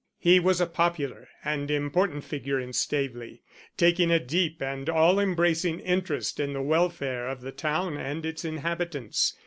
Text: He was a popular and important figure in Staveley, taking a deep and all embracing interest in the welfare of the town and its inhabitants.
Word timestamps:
He 0.17 0.39
was 0.39 0.59
a 0.59 0.65
popular 0.65 1.27
and 1.45 1.69
important 1.69 2.23
figure 2.23 2.59
in 2.59 2.73
Staveley, 2.73 3.43
taking 3.77 4.09
a 4.09 4.17
deep 4.19 4.59
and 4.59 4.89
all 4.89 5.19
embracing 5.19 5.79
interest 5.79 6.39
in 6.39 6.53
the 6.53 6.61
welfare 6.63 7.27
of 7.27 7.41
the 7.41 7.51
town 7.51 7.97
and 7.97 8.25
its 8.25 8.43
inhabitants. 8.43 9.37